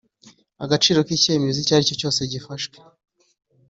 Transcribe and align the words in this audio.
Agaciro 0.63 0.99
k 1.07 1.09
icyemezo 1.17 1.57
icyo 1.59 1.73
aricyo 1.75 1.95
cyose 2.01 2.19
gifashwe 2.31 2.75